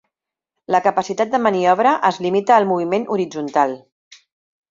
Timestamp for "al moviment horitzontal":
2.57-3.77